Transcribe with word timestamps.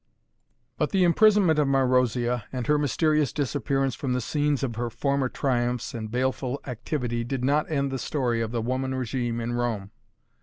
But 0.79 0.89
the 0.89 1.03
imprisonment 1.03 1.59
of 1.59 1.67
Marozia, 1.67 2.45
and 2.51 2.65
her 2.65 2.79
mysterious 2.79 3.31
disappearance 3.31 3.93
from 3.93 4.13
the 4.13 4.19
scenes 4.19 4.63
of 4.63 4.75
her 4.75 4.89
former 4.89 5.29
triumphs 5.29 5.93
and 5.93 6.09
baleful 6.09 6.59
activity 6.65 7.23
did 7.23 7.43
not 7.43 7.69
end 7.69 7.91
the 7.91 7.99
story 7.99 8.41
of 8.41 8.51
the 8.51 8.63
woman 8.63 8.95
regime 8.95 9.39
in 9.39 9.53
Rome. 9.53 9.91